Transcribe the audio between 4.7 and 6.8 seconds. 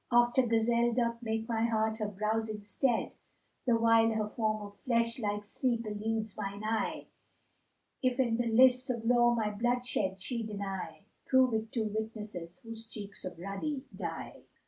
flesh like sleep eludes mine